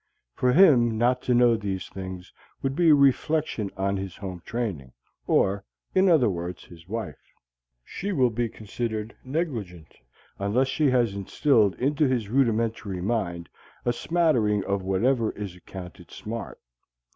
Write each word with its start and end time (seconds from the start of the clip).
For 0.33 0.51
him 0.51 0.97
not 0.97 1.21
to 1.29 1.35
know 1.35 1.55
these 1.55 1.87
things 1.87 2.33
would 2.63 2.75
be 2.75 2.89
a 2.89 2.95
reflection 2.95 3.69
on 3.77 3.97
his 3.97 4.15
home 4.17 4.41
training, 4.43 4.93
or, 5.27 5.63
in 5.93 6.09
other 6.09 6.27
words, 6.27 6.63
his 6.63 6.87
wife. 6.87 7.21
She 7.83 8.11
will 8.11 8.31
be 8.31 8.49
considered 8.49 9.15
negligent 9.23 9.93
unless 10.39 10.69
she 10.69 10.89
has 10.89 11.13
instilled 11.13 11.75
into 11.75 12.07
his 12.07 12.29
rudimentary 12.29 12.99
mind 12.99 13.47
a 13.85 13.93
smattering 13.93 14.63
of 14.65 14.81
whatever 14.81 15.33
is 15.33 15.55
accounted 15.55 16.09
smart. 16.09 16.59